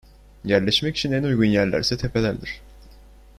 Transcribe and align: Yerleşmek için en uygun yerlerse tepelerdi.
Yerleşmek 0.43 0.97
için 0.97 1.11
en 1.11 1.23
uygun 1.23 1.43
yerlerse 1.45 1.97
tepelerdi. 1.97 2.45